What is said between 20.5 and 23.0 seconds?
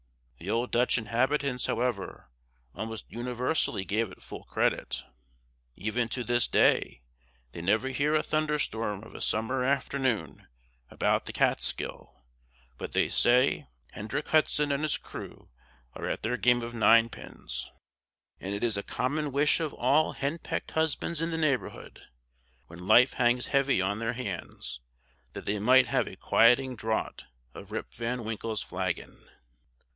husbands in the neighborhood, when